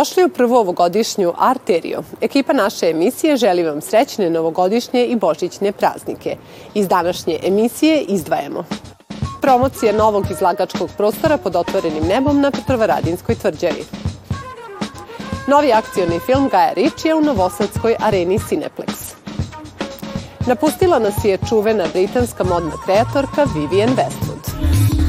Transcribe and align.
Dobrodošli 0.00 0.24
u 0.24 0.28
prvu 0.28 0.54
ovogodišnju 0.54 1.32
Arterio. 1.38 2.02
Ekipa 2.20 2.52
naše 2.52 2.86
emisije 2.90 3.36
želi 3.36 3.62
vam 3.62 3.80
srećne 3.80 4.30
novogodišnje 4.30 5.06
i 5.06 5.16
božićne 5.16 5.72
praznike. 5.72 6.36
Iz 6.74 6.88
današnje 6.88 7.38
emisije 7.42 8.00
izdvajamo. 8.02 8.64
Promocija 9.40 9.92
novog 9.92 10.24
izlagačkog 10.30 10.90
prostora 10.96 11.36
pod 11.36 11.56
otvorenim 11.56 12.04
nebom 12.08 12.40
na 12.40 12.50
Petrovaradinskoj 12.50 13.34
tvrđavi. 13.34 13.84
Novi 15.46 15.72
akcioni 15.72 16.20
film 16.26 16.48
Gaja 16.48 16.72
Ričija 16.72 17.16
u 17.16 17.20
Novosadskoj 17.20 17.96
areni 17.98 18.38
Cineplex. 18.38 19.14
Napustila 20.46 20.98
nas 20.98 21.24
je 21.24 21.38
čuvena 21.48 21.84
britanska 21.92 22.44
modna 22.44 22.72
kreatorka 22.84 23.46
Vivienne 23.54 23.96
Westwood. 23.96 24.99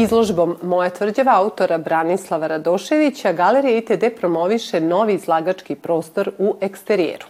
Izložbom 0.00 0.56
Moja 0.62 0.90
tvrđava 0.90 1.32
autora 1.34 1.78
Branislava 1.78 2.46
Radoševića 2.46 3.32
Galerija 3.32 3.78
ITD 3.78 4.04
promoviše 4.20 4.80
novi 4.80 5.14
izlagački 5.14 5.74
prostor 5.74 6.30
u 6.38 6.54
eksterijeru. 6.60 7.26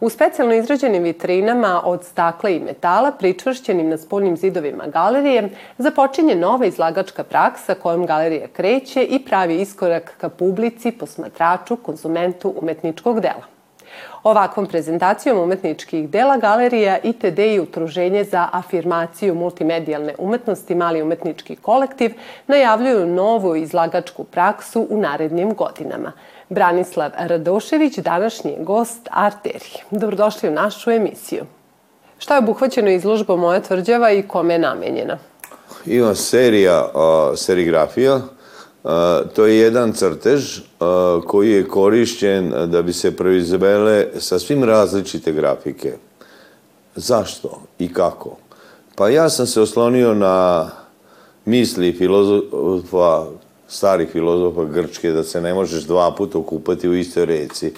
U 0.00 0.08
specijalno 0.08 0.54
izrađenim 0.54 1.02
vitrinama 1.02 1.82
od 1.84 2.04
stakla 2.04 2.50
i 2.50 2.60
metala, 2.60 3.10
pričvršćenim 3.12 3.88
na 3.88 3.98
spoljnim 3.98 4.36
zidovima 4.36 4.84
galerije, 4.86 5.48
započinje 5.78 6.34
nova 6.34 6.66
izlagačka 6.66 7.24
praksa 7.24 7.74
kojom 7.74 8.06
galerija 8.06 8.48
kreće 8.52 9.04
i 9.04 9.24
pravi 9.24 9.60
iskorak 9.60 10.14
ka 10.20 10.28
publici, 10.28 10.92
posmatraču, 10.92 11.76
konzumentu 11.76 12.54
umetničkog 12.60 13.20
dela. 13.20 13.53
Ovakvom 14.22 14.66
prezentacijom 14.66 15.38
umetničkih 15.38 16.08
dela 16.08 16.36
galerija 16.36 16.98
ITD 17.02 17.38
i 17.38 17.60
Utruženje 17.60 18.24
za 18.24 18.48
afirmaciju 18.52 19.34
multimedijalne 19.34 20.14
umetnosti 20.18 20.74
Mali 20.74 21.02
umetnički 21.02 21.56
kolektiv 21.56 22.14
najavljuju 22.46 23.06
novu 23.06 23.56
izlagačku 23.56 24.24
praksu 24.24 24.86
u 24.90 25.00
narednim 25.00 25.54
godinama. 25.54 26.12
Branislav 26.48 27.10
Radošević, 27.18 27.98
današnji 27.98 28.56
gost 28.58 29.08
Arteri. 29.10 29.82
Dobrodošli 29.90 30.48
u 30.48 30.52
našu 30.52 30.90
emisiju. 30.90 31.44
Šta 32.18 32.34
je 32.34 32.38
obuhvaćeno 32.38 32.90
izložbom 32.90 33.40
Moja 33.40 33.60
tvrđava 33.60 34.10
i 34.10 34.22
kome 34.22 34.54
je 34.54 34.58
namenjena? 34.58 35.18
Ima 35.86 36.14
serija 36.14 36.84
uh, 36.84 37.38
serigrafija, 37.38 38.20
to 39.34 39.46
je 39.46 39.58
jedan 39.58 39.92
crtež 39.92 40.60
koji 41.26 41.50
je 41.50 41.68
korišćen 41.68 42.52
da 42.66 42.82
bi 42.82 42.92
se 42.92 43.16
proizvele 43.16 44.06
sasvim 44.18 44.64
različite 44.64 45.32
grafike. 45.32 45.92
Zašto 46.96 47.60
i 47.78 47.92
kako? 47.92 48.36
Pa 48.94 49.08
ja 49.08 49.30
sam 49.30 49.46
se 49.46 49.60
oslonio 49.60 50.14
na 50.14 50.70
misli 51.44 51.92
filozofa, 51.92 53.24
starih 53.68 54.08
filozofa 54.08 54.64
Grčke, 54.64 55.10
da 55.10 55.24
se 55.24 55.40
ne 55.40 55.54
možeš 55.54 55.84
dva 55.84 56.14
puta 56.14 56.38
okupati 56.38 56.88
u 56.88 56.94
istoj 56.94 57.24
reci. 57.24 57.72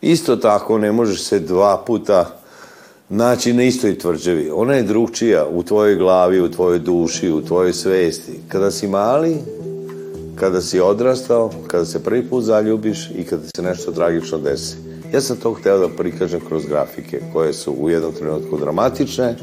Isto 0.00 0.36
tako 0.36 0.78
ne 0.78 0.92
možeš 0.92 1.22
se 1.22 1.38
dva 1.38 1.82
puta 1.86 2.40
naći 3.08 3.52
na 3.52 3.62
istoj 3.62 3.98
tvrđavi. 3.98 4.50
Ona 4.54 4.74
je 4.74 4.82
drugčija 4.82 5.46
u 5.50 5.62
tvojoj 5.62 5.96
glavi, 5.96 6.40
u 6.40 6.50
tvojoj 6.50 6.78
duši, 6.78 7.30
u 7.30 7.44
tvojoj 7.44 7.72
svesti. 7.72 8.40
Kada 8.48 8.70
si 8.70 8.88
mali, 8.88 9.36
kada 10.40 10.60
si 10.60 10.80
odrastao, 10.80 11.50
kada 11.66 11.84
se 11.84 12.02
prvi 12.02 12.22
put 12.28 12.44
zaljubiš 12.44 13.10
i 13.10 13.24
kada 13.24 13.42
se 13.56 13.62
nešto 13.62 13.92
tragično 13.92 14.38
desi. 14.38 14.76
Ja 15.12 15.20
sam 15.20 15.36
to 15.36 15.52
hteo 15.52 15.78
da 15.78 15.88
prikažem 15.88 16.40
kroz 16.48 16.66
grafike 16.66 17.20
koje 17.32 17.52
su 17.52 17.72
u 17.72 17.90
jednom 17.90 18.12
trenutku 18.12 18.58
dramatične, 18.58 19.36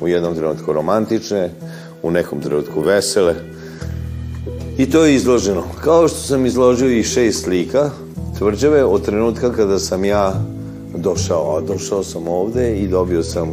u 0.00 0.08
jednom 0.08 0.34
trenutku 0.34 0.72
romantične, 0.72 1.50
u 2.02 2.10
nekom 2.10 2.40
trenutku 2.40 2.80
vesele. 2.80 3.34
I 4.78 4.90
to 4.90 5.04
je 5.04 5.14
izloženo. 5.14 5.62
Kao 5.84 6.08
što 6.08 6.18
sam 6.18 6.46
izložio 6.46 6.88
i 6.88 7.02
šest 7.02 7.44
slika 7.44 7.90
tvrđave 8.38 8.84
od 8.84 9.04
trenutka 9.04 9.52
kada 9.52 9.78
sam 9.78 10.04
ja 10.04 10.34
došao. 10.96 11.56
A 11.56 11.60
došao 11.60 12.02
sam 12.02 12.28
ovde 12.28 12.76
i 12.76 12.88
dobio 12.88 13.22
sam 13.22 13.48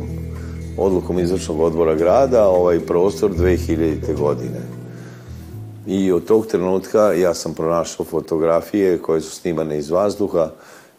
odlukom 0.78 1.19
izvršnog 1.19 1.59
odbora 1.59 1.96
grada 1.96 2.47
ovaj 2.47 2.80
prostor 2.80 3.31
2000. 3.31 4.19
godine. 4.19 4.70
I 5.88 6.12
od 6.12 6.25
tog 6.25 6.47
trenutka 6.47 7.14
ja 7.14 7.34
sam 7.34 7.53
pronašao 7.53 8.06
fotografije 8.06 9.02
koje 9.02 9.22
su 9.22 9.31
snimane 9.31 9.78
iz 9.78 9.90
vazduha 9.90 10.50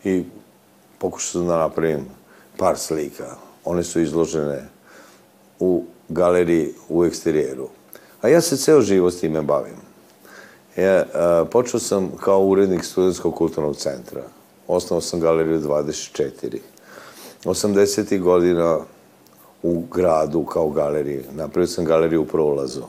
i 0.05 0.25
pokušao 0.99 1.41
sam 1.41 1.47
da 1.47 1.59
napravim 1.59 2.07
par 2.57 2.79
slika. 2.79 3.37
One 3.65 3.83
su 3.85 4.01
izložene 4.01 4.69
u 5.61 5.85
galeriji 6.09 6.75
u 6.89 7.05
eksterijeru. 7.05 7.69
A 8.21 8.29
ja 8.29 8.41
se 8.41 8.57
ceo 8.57 8.81
život 8.81 9.15
s 9.15 9.21
time 9.21 9.43
bavim. 9.43 9.77
Ja, 10.77 11.05
a, 11.15 11.45
počeo 11.51 11.81
sam 11.81 12.13
kao 12.21 12.47
urednik 12.47 12.85
Studenskog 12.85 13.35
kulturnog 13.35 13.77
centra. 13.77 14.23
Osnovao 14.69 15.01
sam 15.01 15.21
galeriju 15.21 15.61
24. 15.61 16.59
80. 17.45 18.21
godina 18.21 18.79
u 19.63 19.83
gradu 19.91 20.45
kao 20.45 20.71
galeriji. 20.71 21.25
Napravio 21.33 21.67
sam 21.67 21.85
galeriju 21.85 22.23
u 22.23 22.27
prolazu 22.27 22.83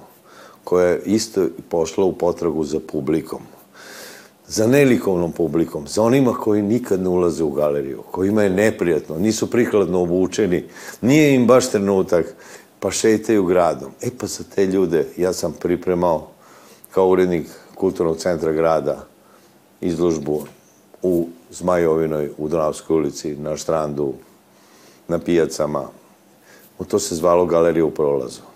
koja 0.63 0.87
je 0.87 1.01
isto 1.05 1.47
pošla 1.69 2.05
u 2.05 2.13
potragu 2.13 2.63
za 2.63 2.79
publikom. 2.91 3.41
Za 4.47 4.67
nelikovnom 4.67 5.31
publikom, 5.31 5.87
za 5.87 6.01
onima 6.01 6.33
koji 6.33 6.61
nikad 6.61 7.01
ne 7.01 7.09
ulaze 7.09 7.43
u 7.43 7.51
galeriju, 7.51 8.03
kojima 8.11 8.43
je 8.43 8.49
neprijatno, 8.49 9.17
nisu 9.17 9.51
prikladno 9.51 10.01
obučeni, 10.01 10.63
nije 11.01 11.35
im 11.35 11.47
baš 11.47 11.69
trenutak, 11.69 12.35
pa 12.79 12.91
šetaju 12.91 13.45
gradom. 13.45 13.91
E 14.01 14.09
pa 14.19 14.27
za 14.27 14.43
te 14.55 14.65
ljude 14.65 15.07
ja 15.17 15.33
sam 15.33 15.53
pripremao 15.53 16.27
kao 16.91 17.09
urednik 17.09 17.47
kulturnog 17.75 18.17
centra 18.17 18.51
grada 18.51 19.05
izložbu 19.81 20.43
u 21.01 21.27
Zmajovinoj, 21.51 22.29
u 22.37 22.47
Donavskoj 22.47 22.95
ulici, 22.95 23.35
na 23.35 23.57
štrandu, 23.57 24.13
na 25.07 25.19
pijacama. 25.19 25.83
To 26.87 26.99
se 26.99 27.15
zvalo 27.15 27.45
Galerija 27.45 27.85
u 27.85 27.91
prolazu. 27.91 28.52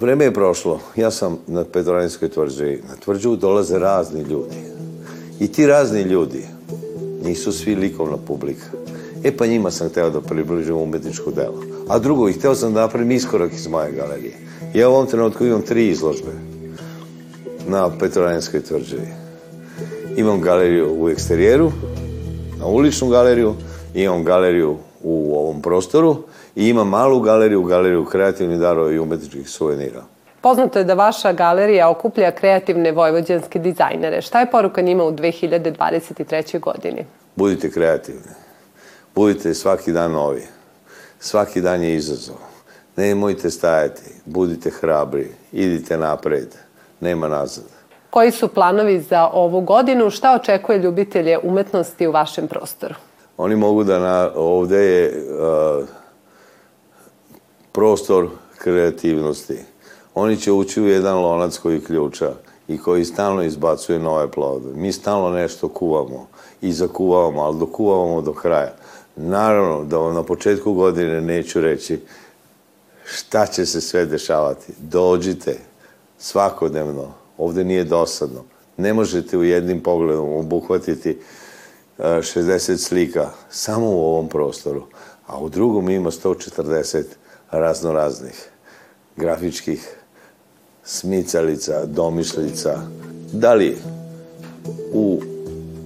Vreme 0.00 0.24
je 0.24 0.34
prošlo. 0.34 0.80
Ja 0.96 1.10
sam 1.10 1.38
na 1.46 1.64
Petrovaradinskoj 1.64 2.28
tvrđavi. 2.28 2.82
Na 2.88 2.96
tvrđavu 2.96 3.36
dolaze 3.36 3.78
razni 3.78 4.22
ljudi. 4.22 4.56
I 5.40 5.52
ti 5.52 5.66
razni 5.66 6.02
ljudi 6.02 6.44
nisu 7.24 7.52
svi 7.52 7.74
likovna 7.74 8.16
publika. 8.16 8.66
E 9.24 9.36
pa 9.36 9.46
njima 9.46 9.70
sam 9.70 9.88
hteo 9.88 10.10
da 10.10 10.20
približim 10.20 10.76
umetničko 10.76 11.30
delo. 11.30 11.62
A 11.88 11.98
drugo, 11.98 12.28
i 12.28 12.32
hteo 12.32 12.54
sam 12.54 12.74
da 12.74 12.80
napravim 12.80 13.10
iskorak 13.10 13.52
iz 13.52 13.66
moje 13.66 13.92
galerije. 13.92 14.34
Ja 14.74 14.88
u 14.88 14.92
ovom 14.92 15.06
trenutku 15.06 15.46
imam 15.46 15.62
tri 15.62 15.88
izložbe 15.88 16.32
na 17.68 17.98
Petrovaradinskoj 17.98 18.60
tvrđavi. 18.60 19.08
Imam 20.16 20.40
galeriju 20.40 20.94
u 20.98 21.08
eksterijeru, 21.08 21.72
na 22.58 22.66
uličnu 22.66 23.08
galeriju, 23.08 23.54
imam 23.94 24.24
galeriju 24.24 24.76
u 25.02 25.38
prostoru 25.66 26.16
i 26.56 26.68
ima 26.68 26.84
malu 26.84 27.20
galeriju, 27.20 27.62
galeriju 27.62 28.04
kreativnih 28.04 28.58
darova 28.58 28.92
i 28.92 28.98
umetničkih 28.98 29.48
suvenira. 29.50 30.02
Poznato 30.40 30.78
je 30.78 30.84
da 30.84 30.94
vaša 30.94 31.32
galerija 31.32 31.88
okuplja 31.90 32.30
kreativne 32.30 32.92
vojvođanske 32.92 33.58
dizajnere. 33.58 34.20
Šta 34.22 34.40
je 34.40 34.50
poruka 34.50 34.80
njima 34.80 35.04
u 35.04 35.12
2023. 35.12 36.60
godini? 36.60 37.06
Budite 37.36 37.70
kreativni. 37.70 38.30
Budite 39.14 39.54
svaki 39.54 39.92
dan 39.92 40.12
novi. 40.12 40.42
Svaki 41.20 41.60
dan 41.60 41.82
je 41.82 41.96
izazov. 41.96 42.36
Nemojte 42.96 43.50
stajati. 43.50 44.02
Budite 44.24 44.70
hrabri. 44.70 45.26
Idite 45.52 45.98
napred. 45.98 46.54
Nema 47.00 47.28
nazad. 47.28 47.64
Koji 48.10 48.30
su 48.30 48.48
planovi 48.48 49.00
za 49.00 49.28
ovu 49.32 49.60
godinu? 49.60 50.10
Šta 50.10 50.38
očekuje 50.40 50.78
ljubitelje 50.78 51.38
umetnosti 51.42 52.06
u 52.06 52.12
vašem 52.12 52.48
prostoru? 52.48 52.94
Oni 53.36 53.56
mogu 53.56 53.84
da 53.84 53.98
na, 53.98 54.30
ovde 54.34 54.76
je 54.76 55.08
uh, 55.08 55.88
prostor 57.72 58.28
kreativnosti. 58.58 59.58
Oni 60.14 60.36
će 60.36 60.52
ući 60.52 60.82
u 60.82 60.88
jedan 60.88 61.18
lonac 61.18 61.58
koji 61.58 61.84
ključa 61.84 62.32
i 62.68 62.78
koji 62.78 63.04
stalno 63.04 63.42
izbacuje 63.42 63.98
nove 63.98 64.30
plodove. 64.30 64.74
Mi 64.76 64.92
stalno 64.92 65.30
nešto 65.30 65.68
kuvamo 65.68 66.26
i 66.60 66.72
zakuvavamo, 66.72 67.42
ali 67.42 67.58
dokuvavamo 67.58 68.20
do 68.20 68.32
kraja. 68.32 68.74
Naravno 69.16 69.84
da 69.84 69.98
vam 69.98 70.14
na 70.14 70.22
početku 70.22 70.72
godine 70.72 71.20
neću 71.20 71.60
reći 71.60 72.00
šta 73.04 73.46
će 73.46 73.66
se 73.66 73.80
sve 73.80 74.06
dešavati. 74.06 74.72
Dođite 74.78 75.58
svakodnevno. 76.18 77.12
Ovde 77.38 77.64
nije 77.64 77.84
dosadno. 77.84 78.44
Ne 78.76 78.92
možete 78.92 79.38
u 79.38 79.44
jednim 79.44 79.80
pogledom 79.82 80.32
obuhvatiti 80.32 81.18
60 81.98 82.72
e, 82.72 82.76
slika 82.76 83.30
samo 83.50 83.86
u 83.86 83.98
ovom 83.98 84.28
prostoru, 84.28 84.86
a 85.26 85.40
u 85.40 85.48
drugom 85.48 85.90
ima 85.90 86.10
140 86.10 87.02
razno 87.50 87.92
raznih 87.92 88.48
grafičkih 89.16 89.96
smicalica, 90.84 91.86
domišljica, 91.86 92.80
da 93.32 93.54
li 93.54 93.76
u 94.92 95.20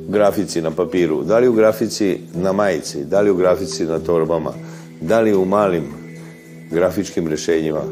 grafici 0.08 0.62
na 0.62 0.70
papiru, 0.70 1.22
da 1.22 1.38
li 1.38 1.48
u 1.48 1.52
grafici 1.52 2.20
na 2.34 2.52
majici, 2.52 3.04
da 3.04 3.20
li 3.20 3.30
u 3.30 3.36
grafici 3.36 3.84
na 3.84 3.98
torbama, 3.98 4.52
da 5.00 5.20
li 5.20 5.34
u 5.34 5.44
malim 5.44 5.84
grafičkim 6.70 7.28
rešenjima, 7.28 7.82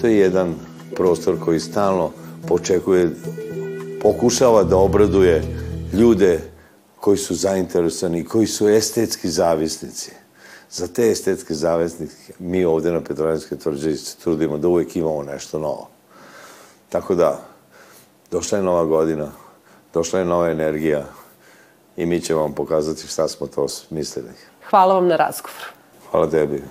To 0.00 0.06
je 0.06 0.16
jedan 0.16 0.54
prostor 0.96 1.40
koji 1.44 1.60
stalno 1.60 2.10
počekuje, 2.48 3.10
pokušava 4.02 4.64
da 4.64 4.76
obraduje 4.76 5.42
ljude 5.92 6.40
koji 7.06 7.18
su 7.18 7.34
zainteresovani, 7.34 8.24
koji 8.24 8.46
su 8.46 8.68
estetski 8.68 9.28
zavisnici. 9.28 10.10
Za 10.70 10.86
te 10.86 11.10
estetske 11.10 11.54
zavisnike 11.54 12.32
mi 12.38 12.64
ovde 12.64 12.90
na 12.92 13.00
Petrovaranskoj 13.00 13.58
tvrđavi 13.58 13.96
se 13.96 14.16
trudimo 14.16 14.58
da 14.58 14.68
uvek 14.68 14.96
imamo 14.96 15.22
nešto 15.22 15.58
novo. 15.58 15.88
Tako 16.88 17.14
da, 17.14 17.46
došla 18.30 18.58
je 18.58 18.64
nova 18.64 18.84
godina, 18.84 19.30
došla 19.94 20.18
je 20.18 20.24
nova 20.24 20.50
energija 20.50 21.04
i 21.96 22.06
mi 22.06 22.20
ćemo 22.20 22.40
vam 22.40 22.54
pokazati 22.54 23.06
šta 23.06 23.28
smo 23.28 23.46
to 23.46 23.66
mislili. 23.90 24.30
Hvala 24.70 24.94
vam 24.94 25.06
na 25.06 25.16
razgovoru. 25.16 25.70
Hvala 26.10 26.30
tebi. 26.30 26.62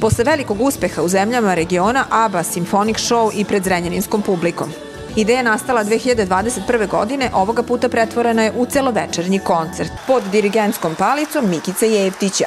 Posle 0.00 0.24
velikog 0.24 0.60
uspeha 0.60 1.02
u 1.02 1.08
zemljama 1.08 1.54
regiona 1.54 2.04
ABBA 2.10 2.42
Symphonic 2.42 2.96
Show 2.96 3.30
i 3.34 3.44
pred 3.44 3.64
zrenjaninskom 3.64 4.22
publikom. 4.22 4.68
Ideja 5.16 5.42
nastala 5.42 5.84
2021. 5.84 6.88
godine, 6.88 7.30
ovoga 7.34 7.62
puta 7.62 7.88
pretvorena 7.88 8.42
je 8.42 8.52
u 8.56 8.66
celovečernji 8.66 9.38
koncert 9.38 9.90
pod 10.06 10.22
dirigentskom 10.32 10.94
palicom 10.94 11.50
Mikice 11.50 11.88
Jevtića. 11.88 12.44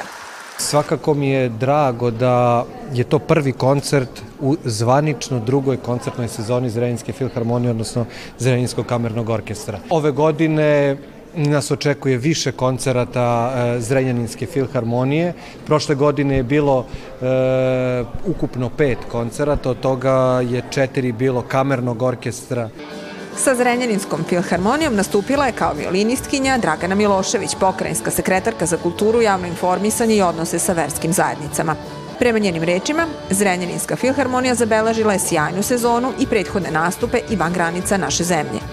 Svakako 0.58 1.14
mi 1.14 1.28
je 1.30 1.48
drago 1.48 2.10
da 2.10 2.64
je 2.92 3.04
to 3.04 3.18
prvi 3.18 3.52
koncert 3.52 4.22
u 4.40 4.56
zvanično 4.64 5.40
drugoj 5.40 5.76
koncertnoj 5.76 6.28
sezoni 6.28 6.70
Zrenjinske 6.70 7.12
filharmonije, 7.12 7.70
odnosno 7.70 8.06
Zrenjinskog 8.38 8.86
kamernog 8.86 9.28
orkestra. 9.28 9.78
Ove 9.90 10.10
godine 10.10 10.96
nas 11.34 11.70
očekuje 11.70 12.16
više 12.16 12.52
koncerata 12.52 13.52
e, 13.54 13.80
Zrenjaninske 13.80 14.46
filharmonije. 14.46 15.32
Prošle 15.66 15.94
godine 15.94 16.36
je 16.36 16.42
bilo 16.42 16.86
e, 16.86 18.04
ukupno 18.26 18.70
pet 18.70 18.98
koncerata, 19.10 19.70
od 19.70 19.80
toga 19.80 20.40
je 20.50 20.62
četiri 20.70 21.12
bilo 21.12 21.42
kamernog 21.42 22.02
orkestra. 22.02 22.68
Sa 23.36 23.54
Zrenjaninskom 23.54 24.24
filharmonijom 24.28 24.94
nastupila 24.94 25.46
je 25.46 25.52
kao 25.52 25.72
violinistkinja 25.72 26.58
Dragana 26.58 26.94
Milošević, 26.94 27.54
pokrajinska 27.60 28.10
sekretarka 28.10 28.66
za 28.66 28.76
kulturu, 28.76 29.22
javno 29.22 29.46
informisanje 29.46 30.16
i 30.16 30.22
odnose 30.22 30.58
sa 30.58 30.72
verskim 30.72 31.12
zajednicama. 31.12 31.76
Prema 32.18 32.38
njenim 32.38 32.62
rečima, 32.62 33.06
Zrenjaninska 33.30 33.96
filharmonija 33.96 34.54
zabeležila 34.54 35.12
je 35.12 35.18
sjajnu 35.18 35.62
sezonu 35.62 36.12
i 36.18 36.26
prethodne 36.26 36.70
nastupe 36.70 37.20
i 37.30 37.36
van 37.36 37.52
granica 37.52 37.96
naše 37.96 38.24
zemlje. 38.24 38.69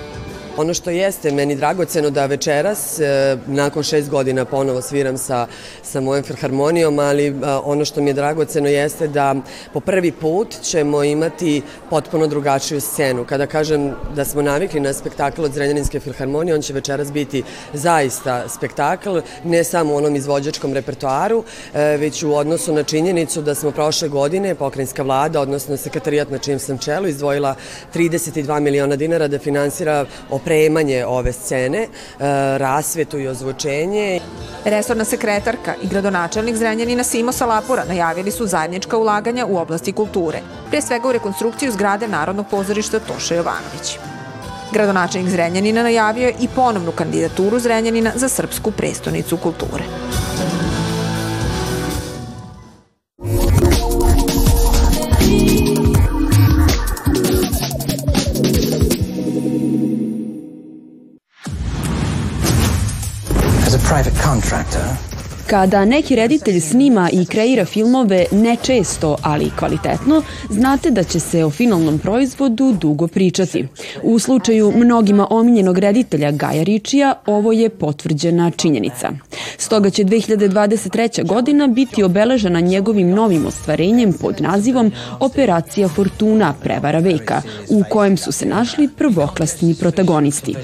Ono 0.57 0.74
što 0.74 0.89
jeste 0.89 1.31
meni 1.31 1.56
dragoceno 1.56 2.09
da 2.09 2.25
večeras, 2.25 3.00
e, 3.00 3.38
nakon 3.48 3.83
šest 3.83 4.09
godina 4.09 4.45
ponovo 4.45 4.81
sviram 4.81 5.18
sa, 5.18 5.48
sa 5.83 6.01
mojom 6.01 6.24
filharmonijom, 6.24 7.00
ali 7.00 7.27
e, 7.27 7.33
ono 7.63 7.86
što 7.86 8.01
mi 8.01 8.09
je 8.09 8.13
dragoceno 8.13 8.69
jeste 8.69 9.07
da 9.07 9.36
po 9.74 9.80
prvi 9.80 10.12
put 10.12 10.62
ćemo 10.62 11.04
imati 11.04 11.62
potpuno 11.89 12.27
drugačiju 12.27 12.81
scenu. 12.81 13.25
Kada 13.25 13.45
kažem 13.45 13.94
da 14.15 14.25
smo 14.25 14.42
navikli 14.42 14.80
na 14.80 14.94
spektakl 14.94 15.44
od 15.44 15.54
Zrenjaninske 15.54 16.00
filharmonije, 16.00 16.56
on 16.56 16.62
će 16.62 16.74
večeras 16.74 17.12
biti 17.12 17.44
zaista 17.74 18.50
spektakl, 18.50 19.19
ne 19.44 19.63
samo 19.63 19.94
u 19.94 19.98
onom 19.98 20.15
izvođačkom 20.15 20.74
repertoaru, 20.74 21.44
e, 21.74 21.98
već 21.98 22.24
u 22.24 22.36
odnosu 22.36 22.74
na 22.74 22.83
činjenicu 22.83 23.42
da 23.42 23.56
smo 23.56 23.71
prošle 23.71 24.07
godine 24.07 24.56
pokrajinska 24.56 25.03
vlada, 25.03 25.42
odnosno 25.42 25.77
sekretarijat 25.77 26.30
na 26.30 26.38
čijem 26.38 26.60
sam 26.60 26.77
čelu, 26.77 27.07
izdvojila 27.07 27.56
32 27.95 28.60
miliona 28.60 28.95
dinara 28.95 29.27
da 29.27 29.39
finansira 29.39 30.06
opremanje 30.48 31.06
ove 31.06 31.34
scene, 31.34 31.78
e, 31.80 31.88
rasvetu 32.58 33.20
i 33.20 33.28
ozvučenje. 33.28 34.20
Resorna 34.66 35.04
sekretarka 35.04 35.76
i 35.82 35.88
gradonačelnik 35.88 36.56
Zrenjanina 36.56 37.04
Simo 37.04 37.32
Salapura 37.32 37.84
najavili 37.86 38.32
su 38.32 38.48
zajednička 38.48 38.98
ulaganja 38.98 39.46
u 39.46 39.58
oblasti 39.58 39.94
kulture, 39.94 40.40
pre 40.70 40.82
svega 40.82 41.10
u 41.10 41.12
rekonstrukciju 41.12 41.72
zgrade 41.72 42.08
Narodnog 42.08 42.46
pozorišta 42.52 43.00
Toša 43.00 43.36
Jovanović. 43.36 43.98
Gradonačelnik 44.74 45.32
Zrenjanina 45.32 45.84
najavio 45.84 46.28
je 46.28 46.36
i 46.40 46.48
ponovnu 46.56 46.92
kandidaturu 46.92 47.60
Zrenjanina 47.60 48.12
za 48.16 48.30
Srpsku 48.30 48.72
prestonicu 48.72 49.38
kulture. 49.38 49.84
Kada 65.48 65.86
neki 65.86 66.16
reditelj 66.16 66.60
snima 66.60 67.10
i 67.14 67.26
kreira 67.26 67.66
filmove 67.66 68.26
ne 68.32 68.56
često, 68.64 69.18
ali 69.22 69.52
kvalitetno, 69.60 70.22
znate 70.50 70.92
da 70.92 71.04
će 71.04 71.20
se 71.20 71.46
o 71.46 71.50
finalnom 71.50 72.00
proizvodu 72.00 72.74
dugo 72.82 73.08
pričati. 73.08 73.68
U 74.04 74.20
slučaju 74.20 74.74
mnogima 74.76 75.28
omiljenog 75.30 75.78
reditelja 75.78 76.32
Gaja 76.32 76.64
Ričija, 76.64 77.14
ovo 77.26 77.52
je 77.52 77.70
potvrđena 77.70 78.52
činjenica. 78.52 79.12
Stoga 79.58 79.90
će 79.90 80.04
2023. 80.04 81.26
godina 81.26 81.68
biti 81.68 82.04
obeležena 82.04 82.60
njegovim 82.60 83.10
novim 83.10 83.46
ostvarenjem 83.46 84.14
pod 84.14 84.42
nazivom 84.42 84.92
Operacija 85.20 85.88
Fortuna 85.88 86.54
prevara 86.64 87.00
veka, 87.00 87.42
u 87.70 87.84
kojem 87.90 88.18
su 88.18 88.32
se 88.32 88.46
našli 88.46 88.90
prvoklasni 88.98 89.76
protagonisti. 89.76 90.56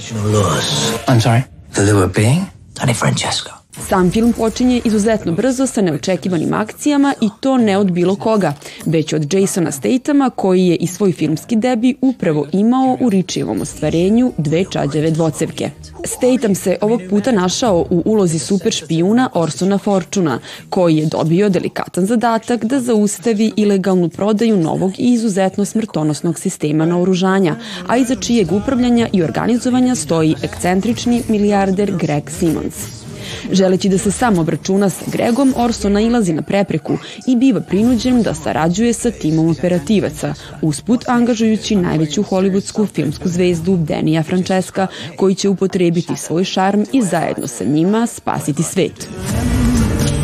I'm 1.07 1.21
sorry, 1.21 1.41
the 1.73 1.93
Lua 1.93 2.07
being? 2.07 2.41
Tony 2.73 2.93
Francesco. 2.93 3.62
Sam 3.79 4.11
film 4.11 4.33
počinje 4.33 4.81
izuzetno 4.85 5.31
brzo 5.31 5.67
sa 5.67 5.81
neočekivanim 5.81 6.53
akcijama 6.53 7.13
i 7.21 7.29
to 7.39 7.57
ne 7.57 7.77
od 7.77 7.91
bilo 7.91 8.15
koga, 8.15 8.53
već 8.85 9.13
od 9.13 9.33
Jasona 9.33 9.71
Statama 9.71 10.29
koji 10.29 10.67
je 10.67 10.75
i 10.75 10.87
svoj 10.87 11.11
filmski 11.11 11.55
debi 11.55 11.95
upravo 12.01 12.47
imao 12.51 12.97
u 13.01 13.09
Ričijevom 13.09 13.61
ostvarenju 13.61 14.31
Dve 14.37 14.65
čađave 14.71 15.11
dvocevke. 15.11 15.69
Statham 16.05 16.55
se 16.55 16.77
ovog 16.81 17.01
puta 17.09 17.31
našao 17.31 17.85
u 17.89 18.03
ulozi 18.05 18.39
super 18.39 18.73
špijuna 18.73 19.29
Orsona 19.33 19.77
Fortuna, 19.77 20.39
koji 20.69 20.97
je 20.97 21.05
dobio 21.05 21.49
delikatan 21.49 22.05
zadatak 22.05 22.65
da 22.65 22.79
zaustavi 22.79 23.51
ilegalnu 23.55 24.09
prodaju 24.09 24.57
novog 24.57 24.91
i 24.97 25.13
izuzetno 25.13 25.65
smrtonosnog 25.65 26.39
sistema 26.39 26.85
naoružanja, 26.85 27.55
a 27.87 27.97
iza 27.97 28.15
čijeg 28.15 28.51
upravljanja 28.51 29.09
i 29.13 29.23
organizovanja 29.23 29.95
stoji 29.95 30.35
ekcentrični 30.43 31.23
milijarder 31.29 31.91
Greg 31.97 32.29
Simmons. 32.29 33.02
Želeći 33.51 33.89
da 33.89 33.97
se 33.97 34.11
sam 34.11 34.39
obračuna 34.39 34.89
sa 34.89 35.05
Gregom, 35.11 35.53
Orso 35.57 35.89
nailazi 35.89 36.33
na 36.33 36.41
prepreku 36.41 36.97
i 37.27 37.35
biva 37.35 37.61
prinuđen 37.61 38.21
da 38.23 38.33
sarađuje 38.33 38.93
sa 38.93 39.11
timom 39.11 39.49
operativaca, 39.49 40.33
usput 40.61 41.03
angažujući 41.07 41.75
najveću 41.75 42.23
hollywoodsku 42.23 42.87
filmsku 42.93 43.29
zvezdu 43.29 43.77
Denija 43.77 44.23
Francesca, 44.23 44.87
koji 45.17 45.35
će 45.35 45.49
upotrebiti 45.49 46.15
svoj 46.15 46.43
šarm 46.43 46.83
i 46.93 47.01
zajedno 47.01 47.47
sa 47.47 47.63
njima 47.63 48.07
spasiti 48.07 48.63
svet. 48.63 49.07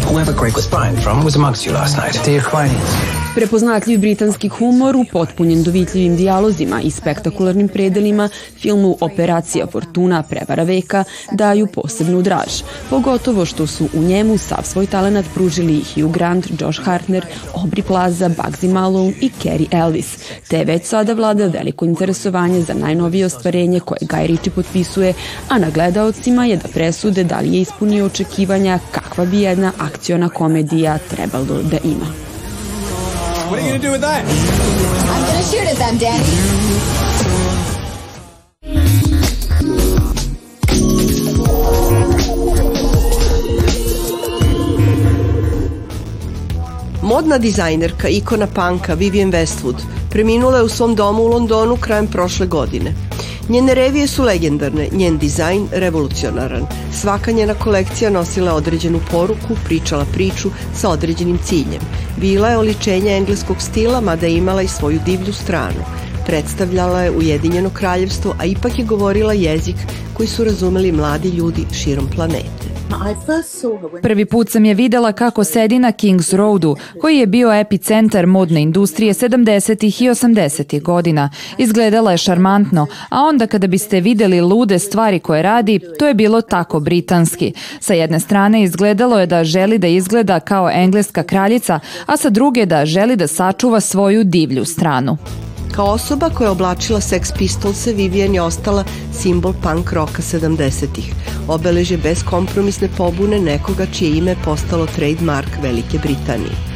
Whoever 0.10 0.34
Greg 0.40 0.54
was 0.54 0.68
buying 0.72 1.04
from 1.04 1.24
was 1.24 1.36
amongst 1.36 1.66
you 1.66 1.74
last 1.74 1.98
night. 1.98 2.24
The 2.24 2.40
Aquarians. 2.40 3.29
Prepoznatljiv 3.36 4.00
britanski 4.00 4.48
humor 4.48 4.96
upotpunjen 4.96 5.64
dovitljivim 5.64 6.16
dijalozima 6.16 6.82
i 6.82 6.92
spektakularnim 6.92 7.68
predelima 7.68 8.30
filmu 8.58 8.98
Operacija 9.02 9.68
Fortuna 9.68 10.24
prevara 10.24 10.64
veka 10.64 11.04
daju 11.32 11.68
posebnu 11.68 12.22
draž, 12.22 12.62
pogotovo 12.90 13.46
što 13.46 13.68
su 13.68 13.90
u 13.94 14.02
njemu 14.02 14.38
sav 14.38 14.64
svoj 14.64 14.86
talenat 14.86 15.26
pružili 15.34 15.84
Hugh 15.94 16.14
Grant, 16.14 16.48
Josh 16.62 16.82
Hartner, 16.84 17.26
Aubrey 17.56 17.82
Plaza, 17.82 18.30
Bugsy 18.30 18.72
Malone 18.72 19.14
i 19.22 19.30
Kerry 19.44 19.68
Ellis, 19.72 20.18
te 20.48 20.64
već 20.64 20.86
sada 20.86 21.14
vlada 21.14 21.48
veliko 21.48 21.86
interesovanje 21.86 22.62
za 22.62 22.74
najnovije 22.74 23.26
ostvarenje 23.26 23.80
koje 23.80 24.00
Guy 24.02 24.26
Ritchie 24.26 24.54
potpisuje, 24.54 25.14
a 25.50 25.60
na 25.60 25.70
gledaocima 25.70 26.46
je 26.46 26.58
da 26.58 26.68
presude 26.68 27.24
da 27.24 27.40
li 27.40 27.54
je 27.54 27.62
ispunio 27.62 28.06
očekivanja 28.06 28.80
kakva 28.92 29.26
bi 29.26 29.42
jedna 29.42 29.72
akciona 29.78 30.30
komedija 30.30 30.98
trebalo 30.98 31.62
da 31.72 31.78
ima. 31.84 32.29
What 33.50 33.58
are 33.58 33.62
you 33.64 33.70
gonna 33.70 33.82
do 33.82 33.92
with 33.92 34.02
that? 34.02 34.24
I'm 35.10 35.22
gonna 35.26 35.42
shoot 35.42 35.66
at 35.66 35.78
them, 35.82 35.98
Danny. 35.98 36.24
Modna 47.02 47.38
dizajnerka, 47.38 48.08
ikona 48.10 48.48
panka 48.48 48.94
Vivienne 48.94 49.32
Westwood 49.32 49.82
preminula 50.10 50.58
je 50.58 50.64
u 50.64 50.70
svom 50.70 50.96
domu 50.96 51.24
u 51.24 51.28
Londonu 51.28 51.78
krajem 51.78 52.08
prošle 52.08 52.46
godine. 52.46 52.94
Njene 53.50 53.74
revije 53.74 54.08
su 54.08 54.24
legendarne, 54.24 54.88
njen 54.92 55.18
dizajn 55.18 55.68
revolucionaran. 55.72 56.68
Svaka 56.94 57.32
njena 57.32 57.54
kolekcija 57.54 58.10
nosila 58.10 58.54
određenu 58.54 59.00
poruku, 59.12 59.58
pričala 59.66 60.06
priču 60.14 60.50
sa 60.76 60.90
određenim 60.90 61.38
ciljem. 61.44 61.82
Bila 62.18 62.50
je 62.50 62.58
oličenje 62.58 63.12
engleskog 63.12 63.62
stila, 63.62 64.02
mada 64.02 64.28
je 64.28 64.38
imala 64.38 64.62
i 64.62 64.68
svoju 64.68 65.00
divlju 65.06 65.34
stranu. 65.34 65.84
Predstavljala 66.26 67.02
je 67.02 67.12
Ujedinjeno 67.12 67.70
kraljevstvo, 67.70 68.36
a 68.40 68.46
ipak 68.46 68.80
je 68.80 68.86
govorila 68.86 69.34
jezik 69.34 69.76
koji 70.14 70.28
su 70.28 70.44
razumeli 70.44 70.92
mladi 70.92 71.30
ljudi 71.30 71.66
širom 71.74 72.08
planete. 72.16 72.69
Prvi 74.02 74.26
put 74.26 74.50
sam 74.50 74.66
je 74.66 74.74
videla 74.74 75.12
kako 75.12 75.44
sedi 75.44 75.80
na 75.80 75.92
Kings 75.92 76.34
Roadu, 76.34 76.76
koji 77.02 77.18
je 77.18 77.28
bio 77.28 77.54
epicentar 77.54 78.26
modne 78.26 78.62
industrije 78.62 79.14
70. 79.14 79.86
i 79.86 80.10
80. 80.10 80.82
godina. 80.82 81.30
Izgledala 81.58 82.12
je 82.12 82.18
šarmantno, 82.18 82.88
a 83.10 83.22
onda 83.22 83.48
kada 83.48 83.68
biste 83.68 84.00
videli 84.00 84.42
lude 84.42 84.80
stvari 84.80 85.20
koje 85.20 85.42
radi, 85.42 85.80
to 86.00 86.08
je 86.08 86.14
bilo 86.14 86.42
tako 86.42 86.80
britanski. 86.80 87.54
Sa 87.80 87.94
jedne 87.94 88.20
strane 88.20 88.64
izgledalo 88.64 89.20
je 89.20 89.26
da 89.26 89.44
želi 89.44 89.78
da 89.78 89.88
izgleda 89.88 90.40
kao 90.40 90.70
engleska 90.70 91.24
kraljica, 91.24 91.80
a 92.06 92.18
sa 92.18 92.30
druge 92.30 92.66
da 92.66 92.86
želi 92.86 93.16
da 93.16 93.28
sačuva 93.28 93.80
svoju 93.80 94.24
divlju 94.24 94.66
stranu. 94.66 95.18
Kao 95.76 95.86
osoba 95.86 96.30
koja 96.30 96.46
je 96.46 96.52
oblačila 96.52 97.02
Sex 97.02 97.34
Pistolse, 97.38 97.94
Vivian 97.94 98.36
je 98.36 98.42
ostala 98.42 98.84
simbol 99.14 99.54
punk 99.54 99.92
roka 99.94 100.22
70-ih. 100.22 101.14
Obeleže 101.48 101.98
beskompromisne 101.98 102.90
pobune 102.98 103.40
nekoga 103.40 103.86
čije 103.86 104.18
ime 104.18 104.36
postalo 104.46 104.86
trademark 104.86 105.50
Velike 105.62 105.98
Britanije. 105.98 106.69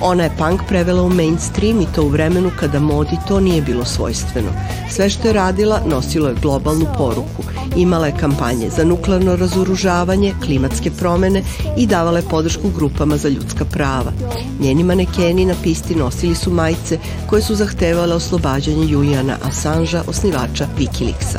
Ona 0.00 0.24
je 0.24 0.36
punk 0.38 0.60
prevela 0.68 1.02
u 1.02 1.08
mainstream 1.08 1.80
i 1.80 1.86
to 1.94 2.02
u 2.02 2.08
vremenu 2.08 2.50
kada 2.60 2.80
modi 2.80 3.16
to 3.28 3.40
nije 3.40 3.62
bilo 3.62 3.84
svojstveno. 3.84 4.48
Sve 4.90 5.10
što 5.10 5.28
je 5.28 5.34
radila 5.34 5.80
nosilo 5.86 6.28
je 6.28 6.34
globalnu 6.42 6.86
poruku. 6.98 7.42
Imala 7.76 8.06
je 8.06 8.16
kampanje 8.20 8.70
za 8.70 8.84
nuklearno 8.84 9.36
razoružavanje, 9.36 10.34
klimatske 10.44 10.90
promene 10.90 11.42
i 11.76 11.86
davala 11.86 12.18
je 12.18 12.28
podršku 12.30 12.70
grupama 12.76 13.16
za 13.16 13.28
ljudska 13.28 13.64
prava. 13.64 14.12
Njeni 14.60 14.84
manekeni 14.84 15.44
na 15.44 15.54
pisti 15.62 15.94
nosili 15.94 16.34
su 16.34 16.50
majice 16.50 16.98
koje 17.30 17.42
su 17.42 17.54
zahtevale 17.54 18.14
oslobađanje 18.14 18.86
Julijana 18.86 19.36
Assangea, 19.42 20.02
osnivača 20.06 20.66
Wikileaksa. 20.78 21.38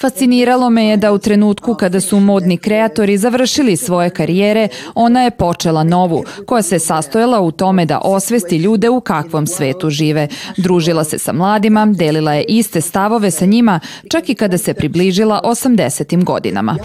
Fasciniralo 0.00 0.70
me 0.70 0.86
je 0.86 0.96
da 0.96 1.12
u 1.12 1.18
trenutku 1.18 1.74
kada 1.74 2.00
su 2.00 2.20
modni 2.20 2.58
kreatori 2.58 3.18
završili 3.18 3.76
svoje 3.76 4.10
karijere, 4.10 4.68
ona 4.94 5.22
je 5.22 5.30
počela 5.30 5.84
novu, 5.84 6.23
koja 6.46 6.62
se 6.62 6.78
sastojala 6.78 7.40
u 7.40 7.50
tome 7.50 7.86
da 7.86 8.00
osvesti 8.04 8.56
ljude 8.56 8.88
u 8.88 9.00
kakvom 9.00 9.46
svetu 9.46 9.90
žive. 9.90 10.28
Družila 10.56 11.04
se 11.04 11.18
sa 11.18 11.32
mladima, 11.32 11.86
delila 11.86 12.32
je 12.32 12.44
iste 12.48 12.80
stavove 12.80 13.30
sa 13.30 13.46
njima, 13.46 13.80
čak 14.10 14.28
i 14.28 14.34
kada 14.34 14.58
se 14.58 14.74
približila 14.74 15.40
80. 15.44 16.24
godinama. 16.24 16.76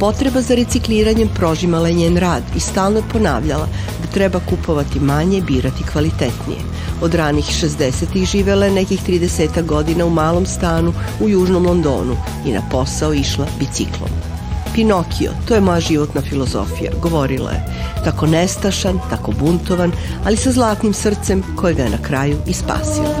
Potreba 0.00 0.40
za 0.40 0.54
recikliranjem 0.54 1.28
prožimala 1.34 1.88
je 1.88 1.94
njen 1.94 2.16
rad 2.16 2.42
i 2.56 2.60
stalno 2.60 2.98
je 2.98 3.04
ponavljala 3.12 3.66
da 4.02 4.12
treba 4.12 4.40
kupovati 4.50 5.00
manje, 5.00 5.40
birati 5.40 5.84
kvalitetnije. 5.92 6.60
Od 7.02 7.14
ranih 7.14 7.44
60-ih 7.44 8.28
živela 8.28 8.66
je 8.66 8.72
nekih 8.72 9.00
30 9.08 9.66
godina 9.66 10.04
u 10.04 10.10
malom 10.10 10.46
stanu 10.46 10.92
u 11.20 11.28
južnom 11.28 11.66
Londonu 11.66 12.16
i 12.46 12.52
na 12.52 12.62
posao 12.70 13.14
išla 13.14 13.46
biciklom. 13.58 14.37
Pinokio, 14.78 15.32
to 15.48 15.54
je 15.54 15.60
moja 15.60 15.80
životna 15.80 16.20
filozofija, 16.20 16.92
govorila 17.02 17.50
je. 17.50 17.64
Tako 18.04 18.26
nestašan, 18.26 18.98
tako 19.10 19.32
buntovan, 19.32 19.92
ali 20.24 20.36
sa 20.36 20.52
zlatnim 20.52 20.94
srcem 20.94 21.42
koje 21.56 21.74
ga 21.74 21.82
je 21.82 21.90
na 21.90 21.98
kraju 22.02 22.36
i 22.46 22.52
spasilo. 22.52 23.14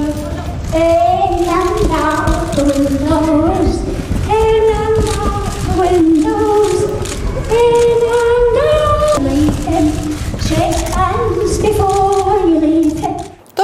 To 2.54 2.64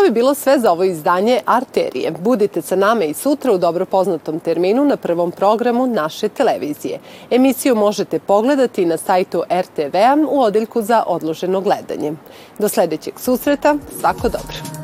bi 0.04 0.10
bilo 0.10 0.34
sve 0.34 0.58
za 0.58 0.72
ovo 0.72 0.84
izdanje 0.84 1.40
Arterije. 1.46 2.10
Budite 2.10 2.62
sa 2.62 2.76
nama 2.76 3.04
i 3.04 3.14
sutra 3.14 3.52
u 3.52 3.58
dobro 3.58 3.86
poznatom 3.86 4.40
terminu 4.40 4.84
na 4.84 4.96
prvom 4.96 5.30
programu 5.30 5.86
naše 5.86 6.28
televizije. 6.28 6.98
Emisiju 7.30 7.74
možete 7.74 8.18
pogledati 8.18 8.84
na 8.84 8.96
sajtu 8.96 9.42
RTV-a 9.60 10.16
u 10.30 10.40
odeljku 10.40 10.82
za 10.82 11.02
odloženo 11.06 11.60
gledanje. 11.60 12.12
Do 12.58 12.68
sledećeg 12.68 13.14
susreta, 13.20 13.76
svako 14.00 14.28
dobro. 14.28 14.83